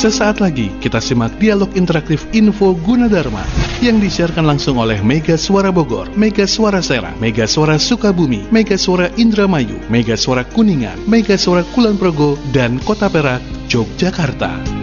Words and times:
Sesaat 0.00 0.40
lagi 0.40 0.72
kita 0.80 0.96
simak 0.96 1.36
dialog 1.36 1.76
interaktif 1.76 2.24
Info 2.32 2.72
Gunadarma 2.72 3.44
yang 3.84 4.00
disiarkan 4.00 4.48
langsung 4.48 4.80
oleh 4.80 4.96
Mega 5.04 5.36
Suara 5.36 5.68
Bogor, 5.68 6.08
Mega 6.16 6.48
Suara 6.48 6.80
Serang, 6.80 7.20
Mega 7.20 7.44
Suara 7.44 7.76
Sukabumi, 7.76 8.48
Mega 8.48 8.80
Suara 8.80 9.12
Indramayu, 9.20 9.76
Mega 9.92 10.16
Suara 10.16 10.40
Kuningan, 10.40 11.04
Mega 11.04 11.36
Suara 11.36 11.68
Kulon 11.76 12.00
Progo, 12.00 12.40
dan 12.48 12.80
Kota 12.80 13.12
Perak, 13.12 13.44
Yogyakarta. 13.68 14.79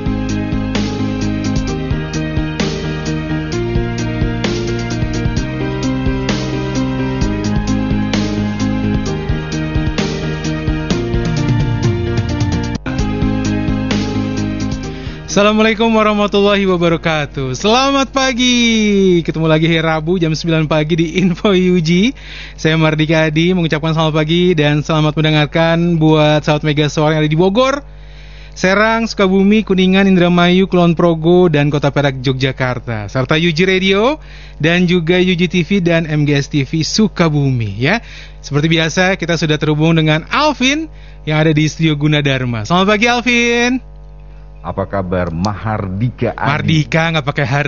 Assalamualaikum 15.38 15.94
warahmatullahi 15.94 16.66
wabarakatuh. 16.66 17.54
Selamat 17.54 18.10
pagi. 18.10 19.22
Ketemu 19.22 19.46
lagi 19.46 19.70
hari 19.70 19.86
Rabu 19.86 20.18
jam 20.18 20.34
9 20.34 20.66
pagi 20.66 20.98
di 20.98 21.22
Info 21.22 21.54
UG 21.54 22.10
Saya 22.58 22.74
Mardika 22.74 23.30
Adi 23.30 23.54
mengucapkan 23.54 23.94
selamat 23.94 24.18
pagi 24.18 24.58
Dan 24.58 24.82
selamat 24.82 25.14
mendengarkan 25.14 26.02
buat 26.02 26.42
sahabat 26.42 26.66
Mega 26.66 26.90
Suara 26.90 27.14
yang 27.14 27.22
ada 27.22 27.30
di 27.30 27.38
Bogor 27.38 27.86
Serang, 28.58 29.06
Sukabumi, 29.06 29.62
Kuningan, 29.62 30.10
Indramayu, 30.10 30.66
Kulon 30.66 30.98
Progo, 30.98 31.54
dan 31.54 31.70
Kota 31.70 31.94
Perak, 31.94 32.18
Yogyakarta. 32.18 33.06
Serta 33.06 33.38
UG 33.38 33.70
Radio 33.70 34.18
dan 34.58 34.90
juga 34.90 35.22
UG 35.22 35.54
TV 35.54 35.86
dan 35.86 36.10
MGS 36.10 36.50
TV 36.50 36.82
Sukabumi 36.82 37.78
ya. 37.78 38.02
Seperti 38.42 38.74
biasa 38.74 39.14
kita 39.22 39.38
sudah 39.38 39.62
terhubung 39.62 39.94
dengan 40.02 40.26
Alvin 40.34 40.90
yang 41.30 41.46
ada 41.46 41.54
di 41.54 41.70
studio 41.70 41.94
Gunadarma. 41.94 42.66
Selamat 42.66 42.98
pagi 42.98 43.06
Alvin 43.06 43.97
apa 44.62 44.84
kabar 44.90 45.30
Mahardika 45.34 46.34
Adi? 46.34 46.48
Mardika 46.50 47.02
nggak 47.14 47.28
pakai 47.28 47.46
har. 47.46 47.68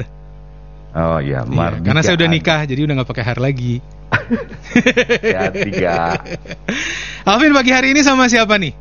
Oh 0.90 1.20
iya, 1.22 1.46
Mardika. 1.46 1.82
Iya, 1.82 1.86
karena 1.86 2.02
saya 2.02 2.16
udah 2.18 2.30
nikah, 2.30 2.60
Adi. 2.66 2.70
jadi 2.74 2.82
udah 2.90 2.94
nggak 3.02 3.10
pakai 3.10 3.26
har 3.26 3.40
lagi. 3.40 3.76
ya 5.34 5.42
tiga. 5.54 6.18
Alvin 7.30 7.54
pagi 7.54 7.72
hari 7.74 7.94
ini 7.94 8.02
sama 8.02 8.26
siapa 8.26 8.58
nih? 8.58 8.74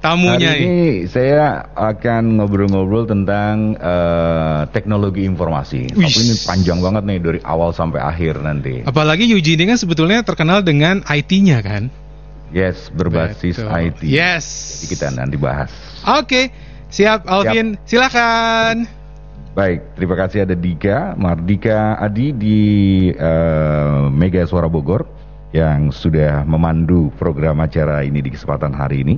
Tamunya 0.00 0.56
hari 0.56 0.64
ini 0.64 0.88
ya? 1.04 1.12
saya 1.12 1.44
akan 1.76 2.40
ngobrol-ngobrol 2.40 3.04
tentang 3.04 3.76
uh, 3.76 4.64
teknologi 4.72 5.28
informasi. 5.28 5.92
Wish. 5.92 6.00
Tapi 6.00 6.20
ini 6.24 6.34
panjang 6.48 6.78
banget 6.80 7.02
nih 7.04 7.18
dari 7.20 7.40
awal 7.44 7.76
sampai 7.76 8.00
akhir 8.00 8.40
nanti. 8.40 8.80
Apalagi 8.88 9.28
Yuji 9.28 9.60
ini 9.60 9.68
kan 9.68 9.76
sebetulnya 9.76 10.24
terkenal 10.24 10.64
dengan 10.64 11.04
IT-nya 11.04 11.60
kan? 11.60 11.92
Yes, 12.50 12.88
berbasis 12.90 13.60
Betul. 13.60 13.76
IT. 13.76 14.00
Yes. 14.08 14.46
Jadi 14.80 14.86
kita 14.88 15.06
nanti 15.12 15.36
bahas. 15.36 15.68
Oke. 16.02 16.24
Okay. 16.26 16.44
Siap, 16.90 17.26
Alvin. 17.30 17.78
Siap. 17.78 17.86
Silakan. 17.86 18.76
Baik, 19.50 19.82
terima 19.98 20.14
kasih 20.14 20.46
ada 20.46 20.54
Dika, 20.54 21.18
Mardika 21.18 21.98
Adi 21.98 22.30
di 22.30 22.60
uh, 23.18 24.06
Mega 24.10 24.46
Suara 24.46 24.70
Bogor 24.70 25.06
yang 25.50 25.90
sudah 25.90 26.46
memandu 26.46 27.10
program 27.18 27.58
acara 27.58 28.06
ini 28.06 28.22
di 28.22 28.30
kesempatan 28.30 28.70
hari 28.70 29.02
ini. 29.02 29.16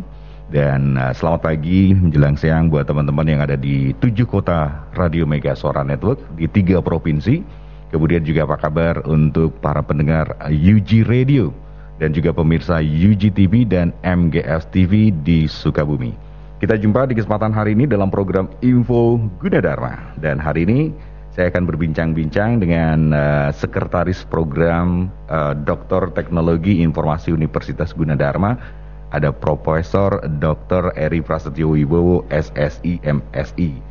Dan 0.53 1.01
uh, 1.01 1.13
selamat 1.17 1.49
pagi 1.49 1.93
menjelang 1.97 2.37
siang 2.37 2.73
buat 2.73 2.89
teman-teman 2.89 3.29
yang 3.29 3.41
ada 3.45 3.57
di 3.57 3.93
tujuh 4.01 4.25
kota 4.25 4.89
Radio 4.97 5.29
Mega 5.29 5.53
Suara 5.53 5.85
Network 5.85 6.21
di 6.37 6.49
tiga 6.49 6.81
provinsi. 6.81 7.41
Kemudian 7.93 8.25
juga 8.25 8.49
apa 8.49 8.57
kabar 8.57 9.05
untuk 9.05 9.61
para 9.61 9.85
pendengar 9.85 10.33
UG 10.49 11.05
Radio 11.05 11.53
dan 12.01 12.17
juga 12.17 12.33
pemirsa 12.33 12.81
UG 12.81 13.37
TV 13.37 13.69
dan 13.69 13.93
MGS 14.01 14.65
TV 14.73 15.13
di 15.13 15.45
Sukabumi. 15.45 16.32
Kita 16.63 16.79
jumpa 16.79 17.11
di 17.11 17.19
kesempatan 17.19 17.51
hari 17.51 17.75
ini 17.75 17.91
dalam 17.91 18.07
program 18.07 18.47
Info 18.63 19.19
Gunadarma 19.43 20.15
dan 20.23 20.39
hari 20.39 20.63
ini 20.63 20.95
saya 21.35 21.51
akan 21.51 21.67
berbincang-bincang 21.67 22.63
dengan 22.63 23.11
uh, 23.11 23.51
sekretaris 23.51 24.23
program 24.31 25.11
uh, 25.27 25.59
Doktor 25.59 26.15
Teknologi 26.15 26.79
Informasi 26.87 27.35
Universitas 27.35 27.91
Gunadarma 27.91 28.55
ada 29.11 29.35
Profesor 29.35 30.23
Dr. 30.39 30.95
Eri 30.95 31.19
Prasetyo 31.19 31.75
Wibowo 31.75 32.23
SSI 32.31 33.03
MSI. 33.03 33.83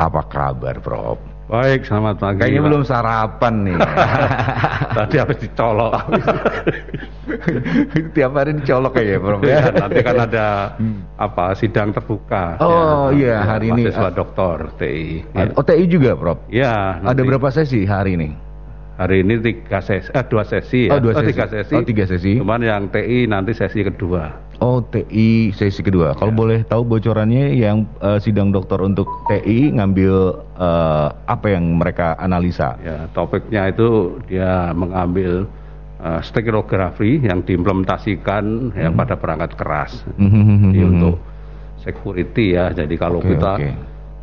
Apa 0.00 0.24
kabar, 0.24 0.80
Prof? 0.80 1.33
Baik, 1.44 1.84
selamat 1.84 2.16
pagi. 2.24 2.40
Kayaknya 2.40 2.62
belum 2.64 2.82
sarapan 2.88 3.54
nih. 3.68 3.76
Tadi 4.96 5.16
habis 5.20 5.38
dicolok. 5.44 5.92
Tiap 8.16 8.32
hari 8.32 8.56
dicolok 8.56 8.96
ya, 8.96 9.20
Bro. 9.20 9.44
Ya, 9.44 9.68
nanti 9.68 10.00
kan 10.00 10.24
ada 10.24 10.72
apa 11.20 11.52
sidang 11.52 11.92
terbuka. 11.92 12.56
Oh 12.64 13.12
ya, 13.12 13.20
iya, 13.20 13.36
hari 13.44 13.68
ini 13.76 13.92
mahasiswa 13.92 14.10
doktor 14.16 14.72
TI. 14.80 15.20
Ya. 15.36 15.52
Oh 15.52 15.60
TI 15.60 15.84
juga, 15.84 16.16
Prof. 16.16 16.48
Iya. 16.48 17.04
Ada 17.04 17.20
berapa 17.20 17.52
sesi 17.52 17.84
hari 17.84 18.16
ini? 18.16 18.32
Hari 18.96 19.26
ini 19.26 19.42
tiga 19.44 19.84
sesi, 19.84 20.08
eh, 20.16 20.24
dua 20.24 20.48
sesi 20.48 20.88
ya. 20.88 20.96
Oh, 20.96 21.00
dua 21.02 21.12
oh, 21.12 21.20
sesi. 21.20 21.28
tiga 21.34 21.44
sesi. 21.50 21.74
Oh, 21.76 21.84
tiga 21.84 22.04
sesi. 22.08 22.32
Cuman 22.40 22.64
yang 22.64 22.88
TI 22.88 23.28
nanti 23.28 23.52
sesi 23.52 23.84
kedua. 23.84 24.32
Oh, 24.64 24.80
TI 24.80 25.52
sesi 25.52 25.84
kedua. 25.84 26.16
Kalau 26.16 26.32
ya. 26.32 26.38
boleh 26.40 26.58
tahu 26.64 26.88
bocorannya 26.88 27.52
yang 27.52 27.84
uh, 28.00 28.16
sidang 28.16 28.48
dokter 28.48 28.80
untuk 28.80 29.04
TI 29.28 29.76
ngambil 29.76 30.40
uh, 30.56 31.12
apa 31.28 31.52
yang 31.52 31.76
mereka 31.76 32.16
analisa? 32.16 32.80
Ya, 32.80 33.04
topiknya 33.12 33.68
itu 33.68 34.16
dia 34.24 34.72
mengambil 34.72 35.44
uh, 36.00 36.24
stereografi 36.24 37.20
yang 37.20 37.44
diimplementasikan 37.44 38.72
hmm. 38.72 38.80
ya 38.80 38.88
pada 38.88 39.20
perangkat 39.20 39.52
keras. 39.60 40.00
Hmm. 40.16 40.72
Jadi 40.72 40.80
untuk 40.80 41.20
security 41.84 42.56
ya. 42.56 42.72
Jadi 42.72 42.96
kalau 42.96 43.20
okay, 43.20 43.36
kita 43.36 43.52
okay. 43.60 43.74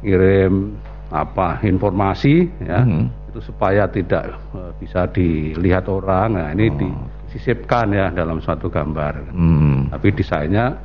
kirim 0.01 0.74
apa 1.13 1.62
informasi 1.62 2.50
ya. 2.66 2.81
Hmm 2.81 3.22
itu 3.31 3.40
supaya 3.47 3.88
tidak 3.88 4.35
uh, 4.51 4.75
bisa 4.75 5.07
dilihat 5.07 5.88
orang. 5.88 6.35
Nah, 6.35 6.51
ini 6.51 6.68
oh. 6.68 7.07
Disisipkan 7.31 7.96
ya 7.96 8.12
dalam 8.12 8.44
suatu 8.44 8.68
gambar. 8.68 9.31
Hmm. 9.31 9.88
Tapi 9.88 10.12
desainnya 10.12 10.75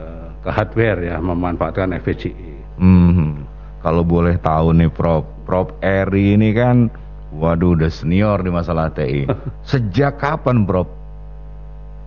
uh, 0.00 0.32
ke 0.40 0.48
hardware 0.48 1.04
ya, 1.04 1.20
memanfaatkan 1.20 1.92
FPGA. 2.00 2.56
Hmm. 2.80 3.44
Kalau 3.84 4.00
boleh 4.00 4.40
tahu 4.40 4.72
nih 4.72 4.88
Prof, 4.88 5.28
Prof 5.44 5.76
Eri 5.84 6.40
ini 6.40 6.56
kan 6.56 6.88
waduh 7.36 7.76
udah 7.76 7.92
senior 7.92 8.40
di 8.40 8.48
masalah 8.48 8.88
TI. 8.88 9.28
Sejak 9.70 10.16
kapan 10.16 10.64
Prof? 10.64 10.88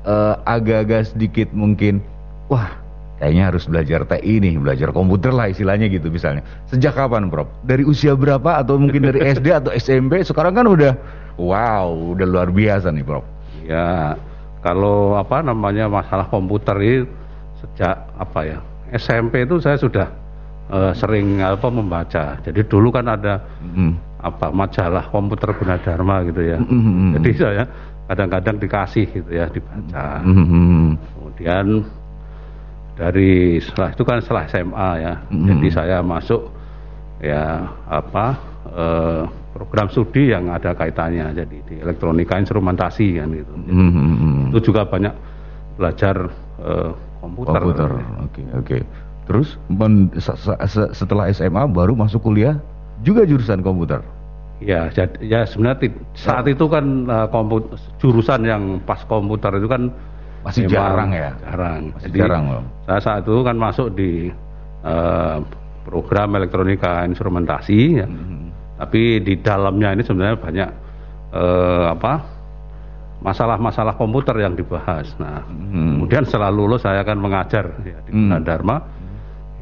Uh, 0.07 0.39
agak-agak 0.47 1.11
sedikit 1.13 1.51
mungkin 1.51 1.99
wah 2.47 2.79
kayaknya 3.19 3.53
harus 3.53 3.67
belajar 3.69 4.07
TI 4.09 4.39
nih, 4.41 4.57
belajar 4.57 4.89
komputer 4.89 5.29
lah 5.33 5.53
istilahnya 5.53 5.85
gitu 5.89 6.09
misalnya. 6.09 6.41
Sejak 6.69 6.97
kapan, 6.97 7.29
Prof? 7.29 7.45
Dari 7.61 7.85
usia 7.85 8.17
berapa 8.17 8.61
atau 8.61 8.81
mungkin 8.81 9.05
dari 9.05 9.21
SD 9.38 9.53
atau 9.53 9.69
SMP? 9.73 10.25
Sekarang 10.25 10.57
kan 10.57 10.65
udah 10.65 10.97
wow, 11.38 11.94
udah 12.17 12.25
luar 12.25 12.49
biasa 12.49 12.89
nih, 12.89 13.05
Prof. 13.05 13.36
Ya, 13.67 14.16
kalau 14.63 15.19
apa 15.19 15.44
namanya 15.44 15.91
masalah 15.91 16.31
komputer 16.31 16.75
ini 16.79 16.97
sejak 17.59 17.95
apa 18.16 18.39
ya? 18.47 18.59
SMP 18.95 19.44
itu 19.44 19.59
saya 19.59 19.75
sudah 19.75 20.07
uh, 20.72 20.95
sering 20.95 21.44
apa 21.44 21.67
membaca. 21.67 22.39
Jadi 22.39 22.63
dulu 22.63 22.89
kan 22.95 23.11
ada 23.11 23.44
mm. 23.59 24.23
apa 24.23 24.47
majalah 24.56 25.11
komputer 25.11 25.51
Gunadarma 25.51 26.23
gitu 26.31 26.41
ya. 26.41 26.57
Mm. 26.63 27.19
Jadi 27.19 27.29
saya 27.35 27.63
kadang-kadang 28.07 28.56
dikasih 28.63 29.06
gitu 29.11 29.29
ya 29.35 29.51
dibaca. 29.51 30.23
Mm. 30.23 30.95
Kemudian 30.95 31.83
dari 32.97 33.61
setelah 33.61 33.94
itu 33.94 34.03
kan 34.03 34.17
setelah 34.19 34.44
SMA 34.50 34.89
ya 35.06 35.13
mm. 35.29 35.45
jadi 35.45 35.67
saya 35.69 35.97
masuk 36.01 36.50
ya 37.22 37.69
apa 37.85 38.25
eh, 38.73 39.22
program 39.57 39.90
studi 39.90 40.29
yang 40.29 40.53
ada 40.53 40.78
kaitannya 40.78 41.34
jadi 41.34 41.57
di 41.66 41.75
elektronika 41.81 42.38
instrumentasi 42.38 43.18
kan 43.18 43.34
gitu 43.34 43.53
jadi, 43.66 43.73
mm. 43.73 44.50
itu 44.53 44.59
juga 44.69 44.85
banyak 44.85 45.13
belajar 45.81 46.29
eh, 46.62 46.91
komputer 47.18 47.62
komputer 47.66 47.90
oke 47.90 48.01
oke 48.06 48.29
okay, 48.29 48.45
okay. 48.53 48.81
terus 49.25 49.57
men, 49.73 50.13
setelah 50.94 51.33
SMA 51.33 51.65
baru 51.74 51.98
masuk 51.98 52.21
kuliah 52.30 52.62
juga 53.01 53.25
jurusan 53.25 53.65
komputer 53.65 54.06
Ya, 54.57 54.89
jadi, 54.89 55.21
ya 55.21 55.45
sebenarnya 55.45 55.94
saat 56.18 56.50
itu 56.50 56.65
kan 56.65 57.06
uh, 57.06 57.30
komput, 57.30 57.77
jurusan 58.01 58.42
yang 58.42 58.81
pas 58.89 58.98
komputer 59.06 59.53
itu 59.62 59.69
kan 59.69 59.94
masih 60.42 60.65
jarang 60.65 61.13
ya? 61.13 61.30
Jarang. 61.45 61.94
Masih 61.94 62.10
Jadi, 62.10 62.18
jarang 62.18 62.44
loh. 62.50 62.63
Saya 62.89 63.00
saat 63.06 63.21
itu 63.30 63.42
kan 63.45 63.53
masuk 63.53 63.94
di 63.94 64.33
uh, 64.81 65.45
program 65.86 66.33
elektronika 66.42 67.06
instrumentasi 67.06 68.01
ya. 68.01 68.07
Hmm. 68.10 68.46
Tapi 68.77 69.21
di 69.25 69.33
dalamnya 69.41 69.94
ini 69.97 70.03
sebenarnya 70.06 70.38
banyak 70.38 70.69
uh, 71.33 71.85
apa? 71.94 72.13
masalah-masalah 73.18 73.97
komputer 73.97 74.38
yang 74.45 74.53
dibahas. 74.53 75.09
Nah, 75.18 75.41
hmm. 75.41 75.97
kemudian 75.97 76.21
setelah 76.21 76.53
lulus 76.53 76.85
saya 76.85 77.01
akan 77.01 77.18
mengajar 77.18 77.65
ya, 77.81 77.97
di 78.06 78.13
hmm. 78.13 78.45
Dharma. 78.45 78.77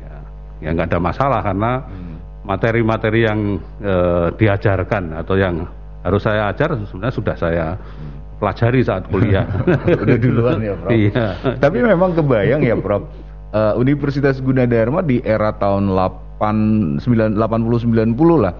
Ya, 0.04 0.16
ya 0.60 0.70
nggak 0.76 0.92
ada 0.92 1.00
masalah 1.00 1.40
karena 1.40 1.80
hmm. 1.88 2.16
materi-materi 2.44 3.24
yang 3.24 3.56
uh, 3.80 4.28
diajarkan 4.36 5.16
atau 5.24 5.40
yang 5.40 5.64
harus 6.04 6.20
saya 6.20 6.52
ajar 6.52 6.76
sebenarnya 6.84 7.16
sudah 7.16 7.36
saya 7.40 7.68
hmm 7.80 8.16
pelajari 8.40 8.84
saat 8.84 9.08
kuliah. 9.10 9.48
Udah 10.04 10.18
duluan 10.20 10.60
ya, 10.62 10.74
Prof. 10.76 10.92
Iya. 10.92 11.28
Tapi 11.60 11.78
memang 11.82 12.12
kebayang 12.16 12.62
ya, 12.64 12.76
Prof. 12.78 13.04
Uh, 13.56 13.74
Universitas 13.80 14.44
Gunadarma 14.44 15.00
di 15.00 15.24
era 15.24 15.56
tahun 15.56 15.88
80 15.96 17.00
90 17.00 18.44
lah. 18.44 18.54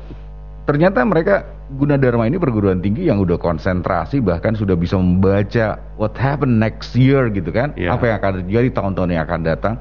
Ternyata 0.66 1.06
mereka 1.06 1.46
Gunadarma 1.66 2.30
ini 2.30 2.38
perguruan 2.38 2.78
tinggi 2.78 3.10
yang 3.10 3.18
udah 3.18 3.42
konsentrasi 3.42 4.22
bahkan 4.22 4.54
sudah 4.54 4.78
bisa 4.78 5.02
membaca 5.02 5.82
what 5.98 6.14
happen 6.14 6.62
next 6.62 6.94
year 6.94 7.26
gitu 7.34 7.50
kan. 7.50 7.74
Iya. 7.74 7.98
Apa 7.98 8.06
yang 8.06 8.18
akan 8.22 8.32
terjadi 8.46 8.70
tahun-tahun 8.70 9.10
yang 9.14 9.24
akan 9.26 9.42
datang. 9.42 9.74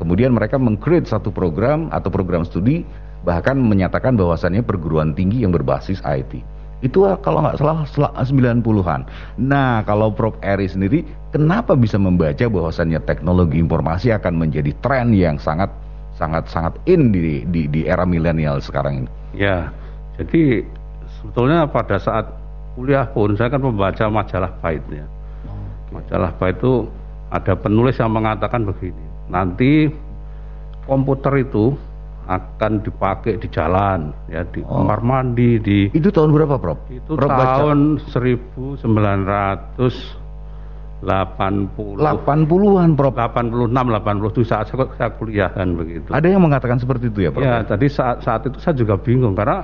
Kemudian 0.00 0.32
mereka 0.32 0.56
mengcreate 0.56 1.08
satu 1.08 1.28
program 1.28 1.92
atau 1.92 2.08
program 2.08 2.44
studi 2.44 2.84
bahkan 3.24 3.56
menyatakan 3.56 4.16
bahwasannya 4.16 4.64
perguruan 4.64 5.12
tinggi 5.12 5.44
yang 5.44 5.52
berbasis 5.52 6.00
IT. 6.04 6.40
Itu 6.84 7.08
kalau 7.24 7.40
nggak 7.40 7.56
salah 7.56 7.88
sel- 7.88 8.12
90-an. 8.12 9.08
Nah, 9.40 9.80
kalau 9.88 10.12
Prof. 10.12 10.36
Eri 10.44 10.68
sendiri, 10.68 11.04
kenapa 11.32 11.72
bisa 11.72 11.96
membaca 11.96 12.44
bahwasannya 12.44 13.00
teknologi 13.08 13.56
informasi 13.56 14.12
akan 14.12 14.36
menjadi 14.36 14.76
tren 14.84 15.16
yang 15.16 15.40
sangat 15.40 15.72
sangat 16.16 16.48
sangat 16.48 16.76
in 16.88 17.12
di 17.12 17.44
di, 17.48 17.68
di 17.68 17.80
era 17.88 18.04
milenial 18.04 18.60
sekarang 18.60 19.04
ini? 19.04 19.10
Ya, 19.36 19.72
jadi 20.16 20.64
sebetulnya 21.18 21.64
pada 21.64 21.96
saat 21.96 22.24
kuliah 22.72 23.04
pun 23.06 23.32
saya 23.32 23.48
kan 23.48 23.60
membaca 23.60 24.04
majalah 24.06 24.52
Byte 24.60 24.88
ya. 24.90 25.06
Majalah 25.88 26.30
Byte 26.34 26.56
itu 26.58 26.72
ada 27.28 27.52
penulis 27.52 27.96
yang 27.96 28.10
mengatakan 28.10 28.62
begini, 28.62 29.04
nanti 29.26 29.88
komputer 30.84 31.40
itu 31.40 31.72
akan 32.26 32.82
dipakai 32.82 33.38
di 33.38 33.46
jalan, 33.48 34.10
ya 34.26 34.42
di 34.44 34.60
Oh. 34.60 34.82
kamar 34.82 34.98
mandi, 34.98 35.58
di 35.58 35.78
Itu 35.90 36.10
tahun 36.10 36.32
berapa, 36.32 36.58
Prof? 36.58 36.78
itu 36.90 37.14
Prof 37.14 37.30
baca? 37.30 37.62
tahun 37.62 37.98
1980 38.02 40.26
80-an, 41.06 42.90
Prof. 42.96 43.14
86 43.14 43.70
87 43.70 44.42
saat 44.42 44.66
saya, 44.66 44.86
saya 44.96 45.10
kuliah 45.14 45.50
kan 45.50 45.76
begitu. 45.76 46.10
Ada 46.10 46.26
yang 46.26 46.42
mengatakan 46.42 46.78
seperti 46.78 47.10
itu 47.10 47.20
ya, 47.22 47.30
Prof? 47.30 47.44
Ya, 47.44 47.62
tadi 47.62 47.86
saat 47.86 48.22
saat 48.22 48.42
itu 48.42 48.58
saya 48.58 48.74
juga 48.74 48.98
bingung 48.98 49.34
karena 49.36 49.62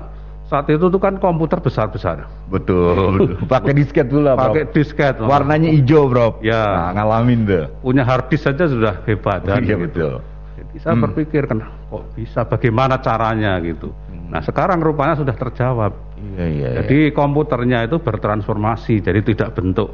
saat 0.52 0.68
itu 0.68 0.92
tuh 0.92 1.00
kan 1.00 1.16
komputer 1.16 1.56
besar-besar. 1.64 2.28
Betul, 2.52 3.16
betul. 3.16 3.40
Pakai 3.56 3.72
disket 3.72 4.12
dulu 4.12 4.28
lah. 4.28 4.36
Pakai 4.36 4.68
disket. 4.68 5.16
Warnanya 5.16 5.72
hijau, 5.72 6.12
Prof. 6.12 6.44
Ya. 6.44 6.92
Nah, 6.92 7.00
ngalamin 7.00 7.48
deh. 7.48 7.64
punya 7.80 8.04
hard 8.04 8.28
disk 8.28 8.44
saja 8.44 8.68
sudah 8.68 9.00
hebat 9.08 9.40
kan 9.48 9.64
iya, 9.64 9.80
gitu. 9.80 9.88
betul. 9.88 10.14
Jadi 10.60 10.74
saya 10.84 10.94
Hmm. 10.94 11.04
berpikir 11.08 11.42
kan 11.48 11.58
kok 11.64 12.04
bisa 12.12 12.44
bagaimana 12.44 13.00
caranya 13.00 13.56
gitu. 13.64 13.88
Nah, 14.28 14.44
sekarang 14.44 14.84
rupanya 14.84 15.16
sudah 15.16 15.32
terjawab. 15.32 15.92
Iya, 16.20 16.44
iya. 16.44 16.46
iya. 16.46 16.68
Jadi 16.84 17.16
komputernya 17.16 17.88
itu 17.88 17.96
bertransformasi 17.96 19.00
jadi 19.00 19.24
tidak 19.24 19.56
bentuk 19.56 19.88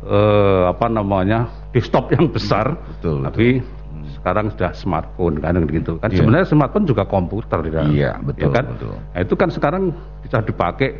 eh, 0.00 0.62
apa 0.64 0.88
namanya 0.88 1.68
desktop 1.76 2.08
yang 2.16 2.32
besar, 2.32 2.72
Betul, 2.96 3.20
tapi 3.20 3.60
sekarang 4.14 4.52
sudah 4.52 4.70
smartphone 4.72 5.38
kan 5.38 5.54
gitu 5.66 5.96
kan. 5.98 6.08
Iya. 6.08 6.22
Sebenarnya 6.22 6.46
smartphone 6.46 6.84
juga 6.84 7.04
komputer 7.04 7.58
dalam. 7.66 7.90
Iya, 7.90 8.18
betul, 8.20 8.40
ya 8.42 8.48
kan? 8.50 8.64
betul. 8.74 8.94
Nah, 8.96 9.20
itu 9.20 9.34
kan 9.34 9.48
sekarang 9.48 9.82
bisa 10.20 10.38
dipakai 10.40 10.90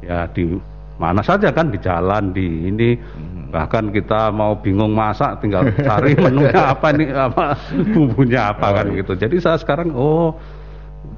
ya 0.00 0.28
di 0.28 0.54
mana 0.94 1.22
saja 1.22 1.50
kan 1.50 1.70
di 1.70 1.78
jalan 1.78 2.30
di 2.30 2.46
ini 2.66 2.98
Hmm. 2.98 3.54
bahkan 3.54 3.88
kita 3.88 4.28
mau 4.28 4.52
bingung 4.54 4.92
masak 4.92 5.38
tinggal 5.38 5.62
cari 5.72 6.12
menunya 6.24 6.74
apa 6.74 6.90
nih 6.92 7.08
apa 7.10 7.54
bumbunya 7.94 8.50
apa 8.50 8.66
Oh, 8.66 8.74
kan 8.74 8.86
iya. 8.90 9.00
gitu. 9.00 9.12
Jadi 9.14 9.36
saya 9.38 9.56
sekarang 9.56 9.94
oh 9.94 10.34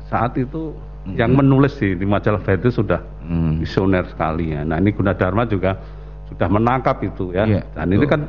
saat 0.06 0.37
itu 0.37 0.76
yang 1.11 1.32
menulis 1.32 1.75
di, 1.76 1.96
di 1.96 2.05
majalah 2.05 2.38
itu 2.44 2.70
sudah 2.70 3.00
Hmm. 3.25 3.62
visioner 3.62 4.05
sekali 4.06 4.50
ya. 4.52 4.62
Nah 4.62 4.76
ini 4.76 4.90
Gunadarma 4.90 5.46
juga 5.46 5.78
sudah 6.26 6.46
menangkap 6.46 6.99
itu 7.00 7.31
ya. 7.31 7.46
Iya, 7.46 7.62
Dan 7.73 7.87
ini 7.90 8.02
betul. 8.02 8.11
kan 8.11 8.20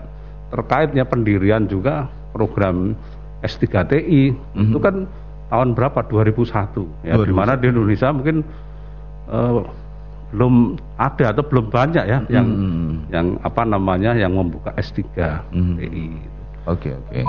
terkaitnya 0.49 1.03
pendirian 1.03 1.65
juga 1.65 2.05
program 2.31 2.95
S3TI 3.41 4.31
itu 4.55 4.77
Mhm. 4.77 4.83
kan 4.83 4.95
tahun 5.47 5.75
berapa 5.75 5.99
2001 6.07 6.87
ya 7.03 7.19
di 7.19 7.27
2001. 7.27 7.35
mana 7.35 7.53
di 7.55 7.65
Indonesia 7.67 8.07
mungkin 8.09 8.37
eh, 9.27 9.61
belum 10.31 10.79
ada 10.95 11.35
atau 11.35 11.43
belum 11.43 11.67
banyak 11.67 12.05
ya 12.07 12.19
yang 12.27 12.47
Mhm. 12.47 12.91
yang 13.11 13.27
apa 13.43 13.61
namanya 13.63 14.15
yang 14.15 14.31
membuka 14.31 14.71
S3 14.75 15.03
Mhm. 15.51 15.75
TI. 15.75 16.07
Oke 16.67 16.93
oke. 16.93 17.19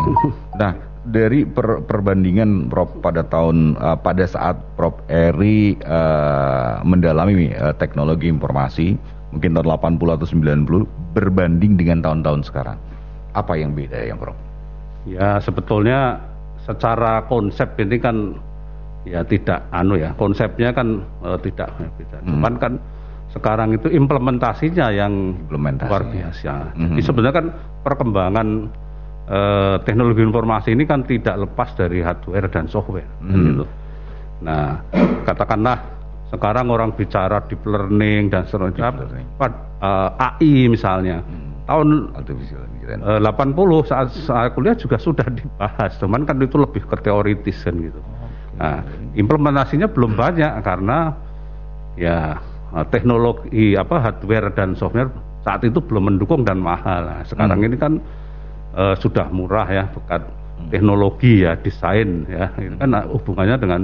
Nah 0.55 0.73
dari 1.03 1.43
per- 1.43 1.83
perbandingan 1.83 2.71
Prof 2.71 2.95
pada 3.03 3.27
tahun 3.27 3.75
eh, 3.75 3.99
pada 3.99 4.23
saat 4.23 4.55
Prof 4.77 4.95
Eri 5.09 5.75
eh, 5.75 6.73
mendalami 6.83 7.51
eh, 7.51 7.75
teknologi 7.75 8.31
informasi 8.31 8.95
mungkin 9.35 9.57
tahun 9.57 9.67
80 9.67 10.15
atau 10.15 10.27
90 10.29 10.85
berbanding 11.11 11.75
dengan 11.75 12.05
tahun-tahun 12.05 12.45
sekarang 12.45 12.79
apa 13.33 13.53
yang 13.57 13.73
beda 13.73 13.99
ya 13.99 14.15
Prof? 14.15 14.37
Ya 15.03 15.39
sebetulnya 15.39 16.21
secara 16.63 17.27
konsep 17.27 17.75
ini 17.77 17.99
kan 17.99 18.39
ya 19.03 19.27
tidak 19.27 19.67
anu 19.75 19.99
ya 19.99 20.15
konsepnya 20.15 20.71
kan 20.71 21.03
eh, 21.23 21.39
tidak 21.43 21.75
ya, 21.75 21.89
beda. 21.93 22.19
Hmm. 22.23 22.29
Cuman 22.31 22.55
kan 22.57 22.73
sekarang 23.33 23.73
itu 23.73 23.89
implementasinya 23.89 24.93
yang 24.93 25.35
Implementasinya. 25.49 25.91
luar 25.91 26.05
biasa. 26.07 26.55
Mhm. 26.77 26.87
Jadi 26.93 27.03
sebenarnya 27.03 27.35
kan 27.35 27.47
perkembangan 27.83 28.49
eh, 29.25 29.77
teknologi 29.83 30.23
informasi 30.23 30.69
ini 30.73 30.85
kan 30.85 31.03
tidak 31.03 31.41
lepas 31.41 31.73
dari 31.75 31.99
hardware 31.99 32.47
dan 32.47 32.67
software 32.67 33.09
kan 33.19 33.33
Hmm. 33.33 33.47
gitu. 33.51 33.65
Nah 34.43 34.79
katakanlah 35.23 35.79
sekarang 36.29 36.69
orang 36.69 36.91
bicara 36.93 37.43
deep 37.45 37.63
learning 37.63 38.29
dan 38.29 38.43
seterusnya 38.45 38.89
Deep 38.89 39.01
learning. 39.03 39.27
Pad- 39.35 39.63
eh, 39.81 40.11
AI 40.31 40.53
misalnya 40.67 41.23
tahun 41.67 42.11
Artificial 42.19 42.63
intelligence. 42.67 43.03
Eh, 43.07 43.21
80 43.23 43.87
saat 43.87 44.09
saya 44.13 44.49
kuliah 44.51 44.75
juga 44.75 44.99
sudah 44.99 45.27
dibahas, 45.31 45.95
cuman 46.03 46.27
kan 46.27 46.37
itu 46.43 46.59
lebih 46.59 46.83
ke 46.87 46.97
teoritis 47.01 47.63
kan 47.63 47.79
gitu. 47.79 48.01
Nah, 48.59 48.85
implementasinya 49.17 49.89
belum 49.89 50.15
banyak 50.15 50.53
karena 50.63 51.15
ya 51.97 52.37
eh, 52.75 52.87
teknologi 52.91 53.75
apa 53.75 53.97
hardware 54.01 54.51
dan 54.53 54.75
software 54.75 55.11
saat 55.43 55.63
itu 55.67 55.79
belum 55.83 56.15
mendukung 56.15 56.43
dan 56.47 56.63
mahal. 56.63 57.03
Nah, 57.07 57.23
sekarang 57.27 57.63
Hmm. 57.63 57.69
ini 57.71 57.77
kan 57.79 57.93
eh, 58.73 58.95
sudah 58.99 59.29
murah 59.29 59.69
ya, 59.69 59.85
berkat 59.93 60.25
teknologi 60.73 61.43
ya, 61.45 61.59
desain 61.59 62.25
ya, 62.31 62.49
itu 62.57 62.77
kan 62.79 62.91
eh, 62.97 63.05
hubungannya 63.11 63.57
dengan 63.61 63.83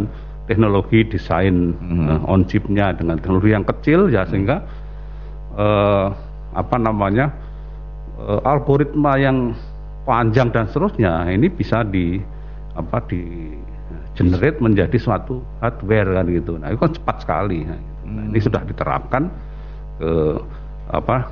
teknologi 0.49 1.05
desain 1.05 1.77
Hmm. 1.77 2.09
eh, 2.09 2.21
on 2.31 2.43
chipnya 2.49 2.91
dengan 2.97 3.21
teknologi 3.21 3.53
yang 3.53 3.67
kecil 3.69 4.09
ya 4.09 4.25
sehingga 4.25 4.65
eh, 5.59 6.07
apa 6.57 6.77
namanya 6.81 7.29
algoritma 8.43 9.15
yang 9.19 9.55
panjang 10.03 10.51
dan 10.51 10.67
seterusnya 10.67 11.29
ini 11.31 11.47
bisa 11.53 11.85
di 11.87 12.19
apa 12.75 13.03
di 13.07 13.53
generate 14.19 14.59
menjadi 14.59 14.99
suatu 14.99 15.39
hardware 15.63 16.19
kan 16.19 16.27
gitu. 16.27 16.53
Nah 16.59 16.75
itu 16.75 16.81
kan 16.83 16.93
cepat 16.95 17.17
sekali. 17.23 17.63
Nah, 17.63 17.79
gitu. 17.79 17.97
Nah, 18.09 18.25
ini 18.33 18.41
sudah 18.41 18.63
diterapkan 18.65 19.23
ke 20.01 20.13
apa 20.89 21.29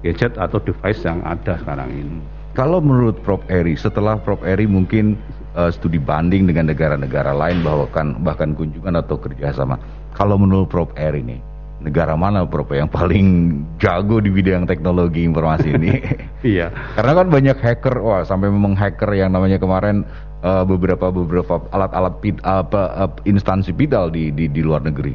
gadget 0.00 0.34
atau 0.40 0.58
device 0.62 1.04
yang 1.04 1.20
ada 1.22 1.60
sekarang 1.60 1.90
ini. 1.92 2.18
Kalau 2.56 2.80
menurut 2.80 3.20
Prof 3.20 3.44
Eri, 3.52 3.76
setelah 3.76 4.16
Prof 4.16 4.40
Eri 4.40 4.64
mungkin 4.64 5.20
eh, 5.52 5.68
studi 5.68 6.00
banding 6.00 6.48
dengan 6.48 6.72
negara-negara 6.72 7.36
lain 7.36 7.60
bahkan 7.60 8.16
bahkan 8.24 8.56
kunjungan 8.56 8.96
atau 8.96 9.20
kerjasama. 9.20 9.76
Kalau 10.16 10.40
menurut 10.40 10.72
Prof 10.72 10.88
Eri 10.96 11.20
nih, 11.20 11.40
negara 11.86 12.18
mana 12.18 12.42
Prof 12.42 12.66
yang 12.74 12.90
paling 12.90 13.58
jago 13.78 14.18
di 14.18 14.28
bidang 14.34 14.66
teknologi 14.66 15.22
informasi 15.22 15.68
ini? 15.78 15.92
Iya. 16.46 16.70
Karena 16.94 17.12
kan 17.18 17.26
banyak 17.26 17.58
hacker, 17.58 17.98
wah 18.06 18.22
sampai 18.22 18.46
memang 18.46 18.78
hacker 18.78 19.10
yang 19.18 19.34
namanya 19.34 19.58
kemarin 19.58 20.06
eh, 20.46 20.62
beberapa 20.62 21.10
beberapa 21.10 21.58
alat-alat 21.74 22.22
pid, 22.22 22.38
apa 22.46 22.82
eh, 23.02 23.10
instansi 23.26 23.74
pidal 23.74 24.14
di, 24.14 24.30
di 24.30 24.46
di 24.46 24.62
luar 24.62 24.86
negeri. 24.86 25.10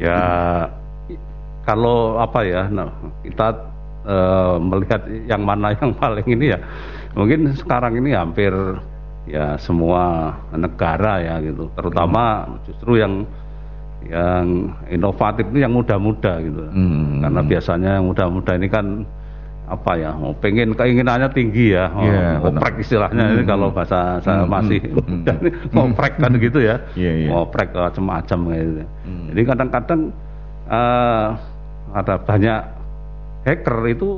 Ya 0.00 0.24
kalau 1.68 2.16
apa 2.16 2.40
ya, 2.44 2.72
nah, 2.72 2.88
kita 3.20 3.48
eh, 4.08 4.56
melihat 4.64 5.00
yang 5.28 5.44
mana 5.44 5.76
yang 5.76 5.92
paling 6.00 6.24
ini 6.24 6.56
ya, 6.56 6.58
mungkin 7.12 7.52
sekarang 7.52 8.00
ini 8.00 8.16
hampir 8.16 8.52
ya 9.28 9.60
semua 9.60 10.32
negara 10.56 11.20
ya 11.20 11.40
gitu, 11.44 11.68
terutama 11.76 12.48
justru 12.64 13.00
yang 13.00 13.28
yang 14.06 14.68
inovatif 14.86 15.48
itu 15.48 15.58
yang 15.60 15.72
muda-muda 15.72 16.40
gitu, 16.40 16.64
Hmm. 16.68 17.20
karena 17.20 17.40
biasanya 17.40 17.90
yang 17.96 18.06
muda-muda 18.06 18.52
ini 18.54 18.68
kan 18.68 18.86
apa 19.64 19.96
ya, 19.96 20.12
mau 20.12 20.36
pengen 20.36 20.76
keinginannya 20.76 21.32
tinggi 21.32 21.72
ya, 21.72 21.88
oh, 21.88 22.04
benar. 22.04 22.36
ngoprek 22.60 22.84
istilahnya 22.84 23.32
ini 23.32 23.42
Hmm. 23.42 23.48
kalau 23.48 23.68
bahasa 23.72 24.20
saya 24.20 24.44
Hmm, 24.44 24.52
masih 24.52 24.80
hmm, 24.84 24.92
muda 24.92 25.32
hmm. 25.32 25.40
nih, 25.40 25.52
ngoprek 25.72 26.14
kan 26.20 26.32
gitu 26.36 26.58
ya, 26.60 26.76
Iya, 26.92 27.12
iya. 27.16 27.28
ngoprek 27.32 27.68
macam-macam 27.72 28.38
gitu. 28.52 28.82
Hmm. 28.84 29.24
Jadi 29.32 29.40
kadang-kadang 29.42 30.00
eh, 30.64 31.26
ada 31.94 32.14
banyak 32.18 32.60
hacker 33.44 33.78
itu 33.86 34.08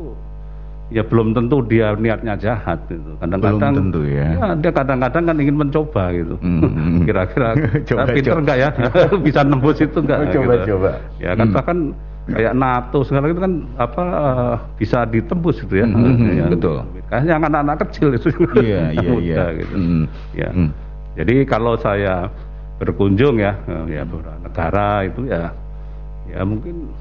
ya 0.86 1.02
belum 1.02 1.34
tentu 1.34 1.66
dia 1.66 1.98
niatnya 1.98 2.38
jahat 2.38 2.78
gitu. 2.86 3.18
Kadang-kadang 3.18 3.58
Belum 3.58 3.78
tentu 3.90 4.00
ya. 4.06 4.54
dia 4.54 4.70
kadang-kadang 4.70 5.22
kan 5.26 5.36
ingin 5.36 5.56
mencoba 5.58 6.04
gitu. 6.14 6.34
Hmm. 6.38 7.02
Kira-kira 7.06 7.48
Coba, 7.90 8.00
"Ah, 8.00 8.06
pinter 8.08 8.32
coba." 8.32 8.40
enggak 8.42 8.58
ya? 8.58 8.68
Bisa 9.26 9.40
nembus 9.42 9.78
itu 9.78 9.98
enggak? 9.98 10.30
Coba, 10.30 10.52
gitu. 10.56 10.66
coba. 10.74 10.90
Ya 11.18 11.30
kan 11.34 11.46
Hmm. 11.50 11.56
bahkan 11.56 11.78
kayak 12.26 12.54
NATO 12.54 12.98
sekarang 13.02 13.28
itu 13.30 13.40
kan 13.40 13.52
apa 13.78 14.02
eh, 14.02 14.54
bisa 14.76 14.98
ditembus 15.06 15.62
gitu 15.62 15.74
ya. 15.78 15.86
Hmm, 15.86 16.10
hmm, 16.10 16.30
Ya, 16.34 16.44
betul. 16.46 16.82
Kayaknya 17.06 17.30
yang 17.30 17.42
anak-anak 17.44 17.76
kecil 17.86 18.08
itu 18.12 18.28
Iya, 18.58 18.82
iya, 18.94 19.10
iya. 19.16 19.44
gitu. 19.58 19.74
Hmm. 19.74 20.04
Ya. 20.34 20.50
Hmm. 20.50 20.70
Jadi 21.14 21.34
kalau 21.46 21.74
saya 21.74 22.26
berkunjung 22.76 23.40
ya 23.40 23.56
ya 23.88 24.04
beberapa 24.04 24.36
negara 24.36 25.00
itu 25.02 25.24
ya 25.24 25.48
ya 26.28 26.44
mungkin 26.44 26.92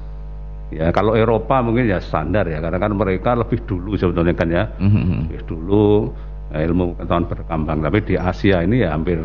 ya 0.68 0.90
kalau 0.90 1.14
Eropa 1.14 1.62
mungkin 1.62 1.86
ya 1.86 2.02
standar 2.02 2.42
ya 2.44 2.58
karena 2.58 2.78
kan 2.78 2.90
mereka 2.90 3.38
lebih 3.38 3.62
dulu 3.64 3.94
sebetulnya 3.94 4.34
kan 4.34 4.48
ya 4.50 4.64
Mhm. 4.82 5.30
lebih 5.30 5.42
dulu 5.46 6.10
ya, 6.50 6.58
ilmu 6.66 6.94
pengetahuan 6.94 7.26
berkembang 7.26 7.78
tapi 7.80 7.98
di 8.02 8.14
Asia 8.14 8.62
ini 8.62 8.82
ya 8.82 8.90
hampir 8.92 9.22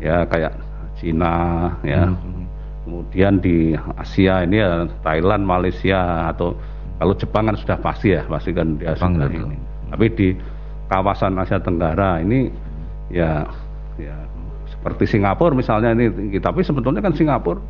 ya 0.00 0.24
kayak 0.24 0.56
Cina 0.96 1.68
ya 1.84 2.08
Mhm. 2.08 2.42
kemudian 2.84 3.34
di 3.38 3.76
Asia 3.94 4.42
ini 4.42 4.56
ya 4.58 4.88
Thailand 5.04 5.44
Malaysia 5.44 6.30
atau 6.32 6.56
kalau 6.96 7.14
Jepang 7.14 7.50
kan 7.50 7.56
sudah 7.58 7.76
pasti 7.76 8.14
ya 8.14 8.24
pasti 8.24 8.50
kan 8.50 8.78
dia 8.80 8.96
Jepang 8.96 9.16
sudah 9.16 9.28
betul. 9.28 9.44
ini 9.52 9.56
tapi 9.92 10.06
di 10.08 10.28
kawasan 10.88 11.36
Asia 11.36 11.60
Tenggara 11.60 12.16
ini 12.18 12.48
ya 13.12 13.44
ya 14.00 14.16
seperti 14.72 15.04
Singapura 15.06 15.52
misalnya 15.52 15.92
ini 15.92 16.08
tapi 16.38 16.64
sebetulnya 16.64 17.04
kan 17.04 17.12
Singapura 17.12 17.60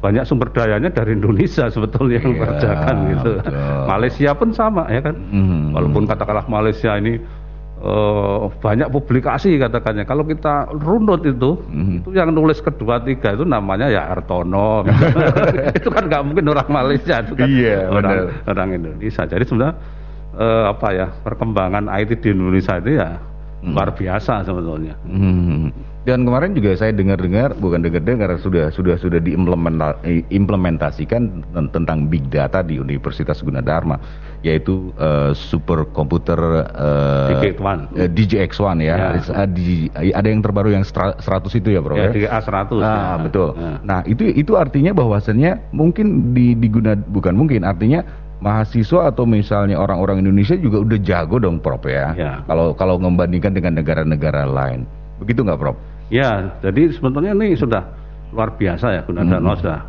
banyak 0.00 0.24
sumber 0.24 0.48
dayanya 0.48 0.88
dari 0.88 1.12
Indonesia 1.12 1.68
sebetulnya 1.68 2.18
yang 2.18 2.32
Iya, 2.32 2.40
mengerjakan 2.40 2.94
gitu 3.06 3.32
betul. 3.38 3.84
Malaysia 3.86 4.30
pun 4.32 4.48
sama 4.50 4.88
ya 4.88 5.00
kan 5.00 5.14
Mhm. 5.14 5.72
walaupun 5.72 6.02
katakanlah 6.04 6.46
Malaysia 6.46 6.96
ini 6.96 7.20
eh, 7.80 8.38
banyak 8.60 8.88
publikasi 8.88 9.56
katakannya 9.56 10.04
kalau 10.04 10.20
kita 10.22 10.68
runut 10.74 11.20
itu 11.22 11.56
Mhm. 11.64 12.04
itu 12.04 12.08
yang 12.12 12.28
nulis 12.28 12.60
kedua 12.60 13.00
tiga 13.00 13.32
itu 13.32 13.44
namanya 13.44 13.88
ya 13.88 14.04
Artono 14.06 14.84
itu 15.78 15.88
kan 15.88 16.04
nggak 16.04 16.22
mungkin 16.22 16.44
orang 16.46 16.68
Malaysia 16.68 17.20
itu 17.20 17.32
kan 17.32 17.48
Iya, 17.48 17.88
orang, 17.88 18.12
orang 18.44 18.68
Indonesia 18.74 19.24
jadi 19.24 19.44
sebenarnya 19.44 19.74
eh, 20.30 20.64
apa 20.66 20.88
ya 20.92 21.06
perkembangan 21.20 21.88
IT 21.90 22.20
di 22.20 22.28
Indonesia 22.30 22.76
itu 22.76 22.96
ya. 22.96 23.16
Luar 23.62 23.92
biasa 23.92 24.40
sebetulnya 24.40 24.96
Hmm. 25.02 25.68
Dan 26.00 26.24
kemarin 26.24 26.56
juga 26.56 26.74
saya 26.74 26.90
dengar-dengar, 26.90 27.54
bukan 27.54 27.84
dengar-dengar, 27.84 28.34
sudah 28.40 28.72
sudah 28.72 28.96
sudah 28.96 29.20
diimplementasikan 29.20 31.22
ten- 31.46 31.70
tentang 31.70 32.08
big 32.08 32.26
data 32.26 32.60
di 32.60 32.76
Universitas 32.76 33.40
Gunadarma, 33.40 34.00
yaitu 34.40 34.90
eh, 34.96 35.32
superkomputer 35.34 36.40
eh, 36.66 37.52
DGX1. 37.52 37.78
eh, 37.94 38.08
DGX1 38.08 38.76
ya. 38.80 38.94
Ya. 38.96 39.08
Ada, 39.20 39.46
di- 39.46 39.90
ada 39.92 40.24
yang 40.24 40.40
terbaru 40.40 40.72
yang 40.72 40.82
stra- 40.82 41.14
100 41.18 41.54
itu 41.54 41.68
ya, 41.68 41.80
Bro? 41.80 41.94
ya 41.94 42.00
ya? 42.00 42.10
di 42.10 42.22
A100 42.24 42.70
Ah, 42.80 42.82
ya. 42.82 43.16
betul. 43.20 43.48
Ya. 43.54 43.72
Nah, 43.84 44.00
itu 44.04 44.24
itu 44.24 44.52
artinya 44.56 44.92
bahwasannya 44.92 45.68
mungkin 45.70 46.32
di 46.32 46.56
diguna 46.56 46.96
bukan 46.96 47.36
mungkin 47.36 47.60
artinya 47.60 48.02
mahasiswa 48.40 49.12
atau 49.12 49.24
misalnya 49.24 49.76
orang-orang 49.76 50.24
Indonesia 50.24 50.56
juga 50.56 50.80
udah 50.80 50.98
jago 51.00 51.36
dong, 51.36 51.60
Prof 51.60 51.84
ya. 51.84 52.12
Ya. 52.16 52.32
Kalau 52.44 52.72
kalau 52.72 52.96
membandingkan 52.96 53.52
dengan 53.52 53.76
negara-negara 53.76 54.48
lain. 54.48 54.88
Begitu 55.20 55.44
nggak, 55.44 55.60
Prof? 55.60 55.76
Ya, 56.08 56.50
jadi 56.58 56.90
sebetulnya 56.90 57.36
ini 57.36 57.54
sudah 57.54 57.84
luar 58.30 58.56
biasa 58.56 58.86
ya 58.94 59.02
Gunadarma 59.06 59.54
Hmm. 59.54 59.60
sudah 59.60 59.80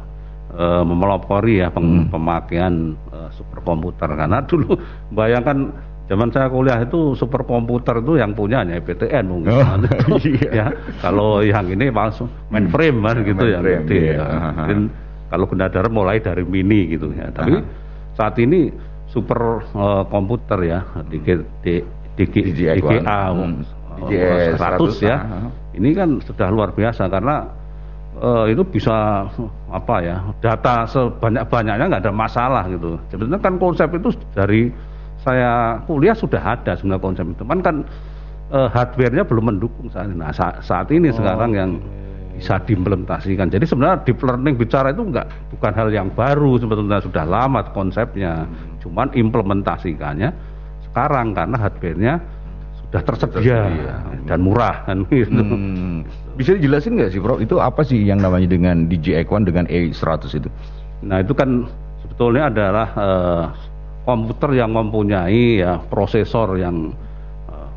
eh, 0.52 0.84
memelopori 0.84 1.64
ya 1.64 1.72
peng- 1.72 2.12
pemakaian 2.12 2.94
eh, 3.10 3.30
superkomputer 3.32 4.10
karena 4.12 4.44
dulu 4.50 4.76
bayangkan 5.10 5.72
zaman 6.12 6.28
saya 6.28 6.52
kuliah 6.52 6.76
itu 6.84 7.16
superkomputer 7.16 8.04
itu 8.04 8.20
yang 8.20 8.36
punya 8.36 8.60
hanya 8.60 8.84
PTN 8.84 9.32
mungkin. 9.32 9.56
Oh, 9.56 9.64
ya, 10.28 10.52
iya. 10.52 10.66
kalau 11.00 11.40
yang 11.40 11.72
ini 11.72 11.88
langsung 11.88 12.28
mainframe 12.52 13.00
kan 13.00 13.16
gitu 13.24 13.46
ya. 13.48 13.64
Mainframe, 13.64 13.88
gede, 13.88 14.00
iya. 14.12 14.20
ya. 14.20 14.50
Mungkin 14.52 14.80
kalau 15.32 15.46
Gunadarma 15.48 15.94
mulai 15.96 16.20
dari 16.20 16.44
mini 16.44 16.92
gitu 16.92 17.16
ya. 17.16 17.32
Tapi 17.32 17.56
Aha. 17.56 17.64
Saat 18.22 18.38
ini 18.38 18.70
super 19.10 19.42
eh, 19.66 20.04
komputer 20.08 20.60
ya 20.62 20.80
di 21.04 21.18
di 21.60 21.74
DGI 22.14 22.78
DGA 22.78 23.20
Hmm. 23.34 23.66
eh, 23.98 24.54
DGS 24.54 24.62
100 24.62 25.02
ya. 25.02 25.18
aha. 25.18 25.50
Ini 25.74 25.90
kan 25.92 26.10
sudah 26.22 26.48
luar 26.48 26.70
biasa 26.72 27.08
karena 27.08 27.50
eh, 28.14 28.46
itu 28.54 28.62
bisa 28.64 29.26
apa 29.68 29.96
ya 30.00 30.22
data 30.38 30.86
sebanyak 30.86 31.44
banyaknya 31.46 31.86
nggak 31.90 32.04
ada 32.06 32.14
masalah 32.14 32.64
gitu. 32.68 33.02
Sebenarnya 33.10 33.42
kan 33.42 33.58
konsep 33.58 33.90
itu 33.90 34.10
dari 34.32 34.70
saya 35.18 35.52
kuliah 35.82 36.14
sudah 36.14 36.42
ada 36.42 36.72
sebenarnya 36.74 37.02
konsep 37.02 37.26
itu. 37.26 37.42
Cuman 37.42 37.60
kan 37.60 37.76
eh, 38.52 38.68
hardware-nya 38.70 39.24
belum 39.24 39.50
mendukung 39.50 39.90
saat 39.90 40.06
ini. 40.06 40.16
Nah 40.16 40.30
sa- 40.30 40.62
saat 40.62 40.88
ini 40.88 41.10
sekarang 41.10 41.52
yang 41.52 41.72
bisa 42.36 42.60
diimplementasikan. 42.64 43.52
Jadi 43.52 43.66
sebenarnya 43.68 44.04
deep 44.08 44.20
learning 44.24 44.56
bicara 44.56 44.92
itu 44.96 45.04
enggak 45.04 45.28
bukan 45.52 45.72
hal 45.76 45.90
yang 45.92 46.08
baru 46.12 46.58
sebetulnya 46.62 47.04
sudah 47.04 47.24
lama 47.28 47.62
konsepnya. 47.76 48.48
Cuman 48.82 49.12
implementasikannya 49.14 50.30
sekarang 50.92 51.32
karena 51.32 51.56
hardware-nya 51.56 52.14
sudah 52.92 53.02
tersedia, 53.08 53.72
Tersedia. 53.72 53.96
dan 54.28 54.40
murah 54.44 54.84
kan 54.84 55.08
gitu. 55.08 55.40
Hmm. 55.40 56.04
Bisa 56.36 56.60
dijelasin 56.60 57.00
nggak 57.00 57.12
sih, 57.16 57.24
Prof? 57.24 57.40
Itu 57.40 57.64
apa 57.64 57.88
sih 57.88 58.04
yang 58.04 58.20
namanya 58.20 58.52
dengan 58.52 58.88
DGX1 58.92 59.42
dengan 59.48 59.66
A100 59.72 60.32
itu? 60.36 60.50
Nah 61.08 61.24
itu 61.24 61.32
kan 61.32 61.68
sebetulnya 62.04 62.52
adalah 62.52 62.88
eh, 62.92 63.44
komputer 64.04 64.60
yang 64.60 64.76
mempunyai 64.76 65.64
ya 65.64 65.80
prosesor 65.88 66.60
yang 66.60 66.92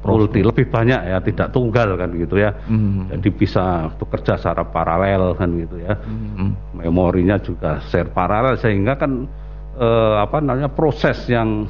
multi 0.04 0.40
lebih 0.40 0.68
banyak 0.68 1.00
ya 1.00 1.18
tidak 1.18 1.48
tunggal 1.50 1.96
kan 1.96 2.12
gitu 2.12 2.36
ya. 2.36 2.52
Hmm. 2.68 3.08
Jadi 3.08 3.28
bisa 3.32 3.64
bekerja 3.96 4.36
secara 4.36 4.62
paralel 4.62 5.32
kan 5.34 5.48
gitu 5.56 5.80
ya. 5.80 5.96
Hmm. 5.96 6.52
Memorinya 6.76 7.40
juga 7.40 7.80
share 7.88 8.12
paralel 8.12 8.60
sehingga 8.60 8.94
kan 8.94 9.24
eh, 9.74 10.14
apa 10.20 10.38
namanya 10.38 10.68
proses 10.68 11.24
yang 11.26 11.64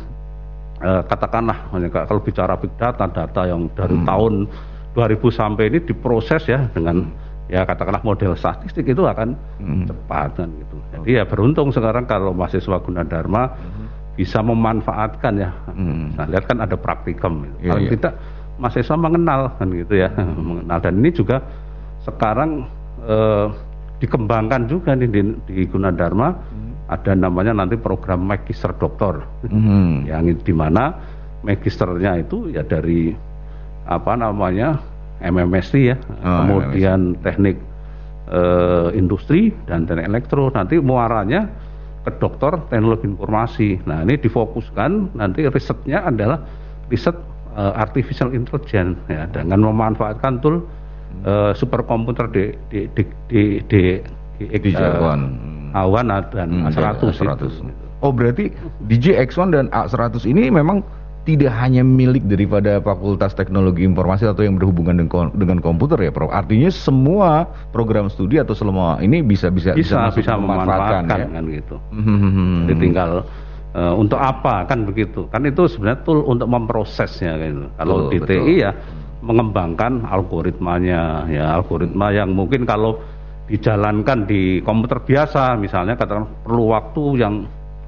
eh, 0.78 1.02
katakanlah 1.06 1.70
kalau 2.04 2.20
bicara 2.20 2.58
big 2.58 2.74
data 2.74 3.06
data 3.06 3.42
yang 3.46 3.70
dari 3.72 3.94
Hmm. 3.94 4.04
tahun 4.04 4.32
2000 4.92 5.30
sampai 5.30 5.70
ini 5.70 5.78
diproses 5.82 6.46
ya 6.46 6.66
dengan 6.70 7.08
ya 7.44 7.62
katakanlah 7.62 8.00
model 8.02 8.32
statistik 8.34 8.88
itu 8.88 9.04
akan 9.04 9.36
Hmm. 9.60 9.84
cepat 9.84 10.42
kan 10.42 10.48
gitu. 10.50 10.76
Jadi 10.92 11.10
ya 11.16 11.24
beruntung 11.24 11.70
sekarang 11.70 12.04
kalau 12.04 12.32
mahasiswa 12.32 12.76
Gunadarma 12.78 13.42
bisa 14.14 14.38
memanfaatkan 14.40 15.34
ya. 15.38 15.50
Hmm. 15.74 16.14
Nah, 16.14 16.26
lihat 16.30 16.46
kan 16.46 16.62
ada 16.62 16.78
praktikum. 16.78 17.46
Iya, 17.58 17.74
kalau 17.74 17.82
iya. 17.82 17.90
tidak 17.98 18.12
mahasiswa 18.62 18.96
mengenal 18.96 19.40
kan 19.58 19.68
gitu 19.74 19.94
ya, 19.98 20.08
mengenal 20.48 20.78
dan 20.78 20.94
ini 21.02 21.10
juga 21.10 21.42
sekarang 22.06 22.66
eh, 23.02 23.46
dikembangkan 23.98 24.70
juga 24.70 24.94
nih 24.94 25.08
di, 25.10 25.20
di 25.48 25.62
Gunadarma 25.66 26.34
ada 26.84 27.16
namanya 27.16 27.56
nanti 27.64 27.80
program 27.80 28.28
magister 28.28 28.70
doktor 28.76 29.24
Hmm. 29.48 30.04
yang 30.10 30.28
di 30.30 30.54
mana 30.54 30.94
magisternya 31.44 32.24
itu 32.24 32.52
ya 32.52 32.64
dari 32.64 33.12
apa 33.84 34.16
namanya 34.16 34.80
MMST 35.20 35.74
ya, 35.80 35.96
Oh, 36.24 36.44
kemudian 36.44 37.16
teknik 37.20 37.56
eh, 38.28 38.88
industri 38.94 39.50
dan 39.66 39.88
teknik 39.88 40.08
elektro 40.08 40.52
nanti 40.52 40.80
muaranya 40.80 41.48
ke 42.04 42.10
dokter 42.20 42.52
teknologi 42.68 43.08
informasi. 43.08 43.80
Nah 43.88 44.04
ini 44.04 44.20
difokuskan 44.20 45.16
nanti 45.16 45.48
risetnya 45.48 46.04
adalah 46.04 46.38
riset 46.88 47.16
eh, 47.56 47.72
artificial 47.74 48.30
intelligence 48.30 49.00
ya 49.08 49.24
dengan 49.26 49.64
memanfaatkan 49.64 50.38
tool 50.38 50.60
eh, 51.24 51.52
superkomputer 51.56 52.28
di 52.28 52.44
di 52.68 52.80
di 52.92 53.02
di, 53.28 53.42
di, 53.64 53.82
di, 54.36 54.56
Di 54.60 54.70
eh, 54.70 54.76
Jagoan. 54.76 55.20
awan 55.72 56.06
dan 56.30 56.48
Hmm, 56.52 56.68
A100 56.70 57.00
A100. 57.08 57.40
itu. 57.40 57.48
Oh 57.98 58.12
berarti 58.12 58.52
DJX1 58.84 59.48
dan 59.50 59.66
A100 59.72 60.28
ini 60.28 60.52
memang 60.52 60.84
tidak 61.24 61.56
hanya 61.56 61.80
milik 61.80 62.28
daripada 62.28 62.84
Fakultas 62.84 63.32
Teknologi 63.32 63.80
Informasi 63.80 64.28
atau 64.28 64.44
yang 64.44 64.60
berhubungan 64.60 65.00
dengan, 65.00 65.32
dengan 65.32 65.58
komputer 65.64 65.96
ya, 66.04 66.12
Prof. 66.12 66.28
Artinya 66.28 66.68
semua 66.68 67.48
program 67.72 68.12
studi 68.12 68.36
atau 68.36 68.52
semua 68.52 69.00
ini 69.00 69.24
bisa 69.24 69.48
bisa 69.48 69.72
bisa 69.72 70.12
masuk 70.12 70.20
bisa 70.20 70.36
memanfaatkan 70.36 71.02
ya. 71.08 71.26
kan 71.32 71.44
gitu. 71.48 71.76
Hmm. 71.88 72.68
Jadi 72.68 72.76
tinggal 72.76 73.24
eh, 73.72 73.94
untuk 73.96 74.20
apa 74.20 74.68
kan 74.68 74.84
begitu. 74.84 75.24
Kan 75.32 75.48
itu 75.48 75.64
sebenarnya 75.64 76.04
tool 76.04 76.20
untuk 76.28 76.44
memprosesnya 76.44 77.40
kan 77.40 77.48
gitu. 77.56 77.68
Kalau 77.80 77.96
Betul, 78.04 78.12
di 78.12 78.18
betul. 78.20 78.32
TI 78.44 78.54
ya 78.60 78.70
mengembangkan 79.24 80.04
algoritmanya 80.04 81.24
ya 81.32 81.56
algoritma 81.56 82.12
yang 82.12 82.36
mungkin 82.36 82.68
kalau 82.68 83.00
dijalankan 83.48 84.28
di 84.28 84.60
komputer 84.60 85.00
biasa 85.00 85.56
misalnya 85.56 85.96
katakan 85.96 86.28
perlu 86.44 86.72
waktu 86.76 87.04
yang 87.20 87.34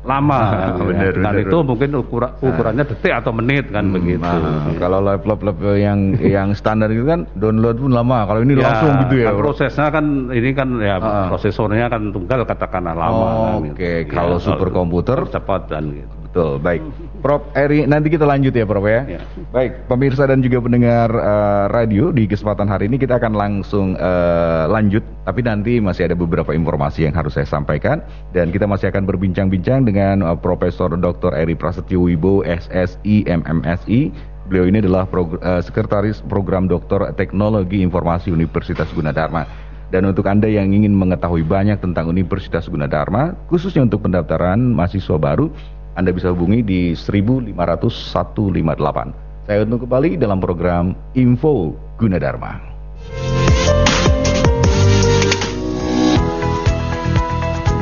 lama 0.06 0.32
Ah, 0.32 0.46
kan, 0.46 0.58
gitu 0.70 0.80
ya. 0.80 0.86
benar, 0.86 1.06
Dengan 1.12 1.34
benar. 1.34 1.44
itu 1.44 1.56
mungkin 1.60 1.90
ukura- 1.98 2.34
ukurannya 2.38 2.84
detik 2.86 3.12
atau 3.12 3.32
menit 3.34 3.66
kan 3.68 3.84
begitu. 3.90 4.22
Nah, 4.22 4.70
kalau 4.78 4.98
laptop-laptop 5.02 5.74
yang 5.74 5.98
yang 6.16 6.48
standar 6.52 6.88
itu 6.88 7.02
kan 7.02 7.26
download 7.34 7.76
pun 7.76 7.90
lama. 7.90 8.22
Kalau 8.24 8.40
ini 8.40 8.54
langsung 8.54 8.92
gitu 9.02 9.14
ya, 9.18 9.28
kan 9.28 9.36
prosesnya 9.36 9.86
kan 9.90 10.04
ini 10.30 10.50
kan 10.54 10.68
ya 10.78 10.96
Ah. 10.96 11.26
prosesornya 11.26 11.86
kan 11.86 12.14
tunggal 12.14 12.46
katakanlah 12.46 12.94
lama. 12.94 13.26
Oh, 13.26 13.34
kan, 13.58 13.74
oke. 13.74 13.90
gitu. 14.06 14.14
Kalau 14.14 14.38
superkomputer? 14.38 15.18
cepat 15.28 15.68
dan 15.68 15.90
gitu. 15.90 16.14
Betul, 16.36 16.60
baik. 16.60 16.84
Prof 17.24 17.48
Eri, 17.56 17.88
nanti 17.88 18.12
kita 18.12 18.28
lanjut 18.28 18.52
ya, 18.52 18.68
Prof 18.68 18.84
ya. 18.84 19.08
Ya. 19.08 19.24
Baik, 19.56 19.88
pemirsa 19.88 20.28
dan 20.28 20.44
juga 20.44 20.60
pendengar 20.60 21.08
eh, 21.08 21.64
radio 21.72 22.12
di 22.12 22.28
kesempatan 22.28 22.68
hari 22.68 22.92
ini 22.92 23.00
kita 23.00 23.16
akan 23.16 23.32
langsung 23.32 23.96
eh, 23.96 24.64
lanjut, 24.68 25.00
tapi 25.24 25.40
nanti 25.40 25.80
masih 25.80 26.12
ada 26.12 26.12
beberapa 26.12 26.52
informasi 26.52 27.08
yang 27.08 27.16
harus 27.16 27.40
saya 27.40 27.48
sampaikan 27.48 28.04
dan 28.36 28.52
kita 28.52 28.68
masih 28.68 28.92
akan 28.92 29.08
berbincang-bincang 29.08 29.88
dengan 29.88 30.20
eh, 30.20 30.36
Profesor 30.36 30.92
Dr. 30.92 31.32
Eri 31.32 31.56
Prasetyo 31.56 32.04
Wibowo, 32.04 32.44
SSI, 32.44 33.24
MMSI. 33.24 34.12
Beliau 34.52 34.68
ini 34.68 34.84
adalah 34.84 35.08
prog- 35.08 35.40
eh, 35.40 35.64
sekretaris 35.64 36.20
program 36.20 36.68
Doktor 36.68 37.16
Teknologi 37.16 37.80
Informasi 37.80 38.28
Universitas 38.28 38.92
Gunadarma. 38.92 39.48
Dan 39.88 40.04
untuk 40.04 40.28
Anda 40.28 40.52
yang 40.52 40.68
ingin 40.68 40.92
mengetahui 40.92 41.48
banyak 41.48 41.80
tentang 41.80 42.12
Universitas 42.12 42.68
Gunadarma, 42.68 43.32
khususnya 43.48 43.86
untuk 43.86 44.04
pendaftaran 44.04 44.58
mahasiswa 44.58 45.14
baru, 45.14 45.48
Anda 45.96 46.12
bisa 46.12 46.36
hubungi 46.36 46.60
di 46.60 46.92
1500158. 46.92 49.48
Saya 49.48 49.64
untuk 49.64 49.88
kembali 49.88 50.20
dalam 50.20 50.44
program 50.44 50.92
Info 51.16 51.72
Gunadarma. 51.96 52.60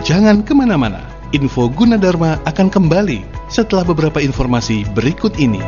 Jangan 0.06 0.46
ke 0.46 0.54
mana-mana, 0.54 1.02
Info 1.34 1.66
Gunadarma 1.66 2.38
akan 2.46 2.70
kembali 2.70 3.50
setelah 3.50 3.82
beberapa 3.82 4.22
informasi 4.22 4.86
berikut 4.94 5.34
ini. 5.42 5.58